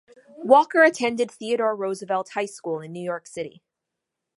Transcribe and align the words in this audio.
Walker 0.43 0.81
attended 0.83 1.29
Theodore 1.29 1.75
Roosevelt 1.75 2.29
High 2.29 2.47
School 2.47 2.79
in 2.79 2.91
New 2.91 3.03
York 3.03 3.27
City. 3.27 3.61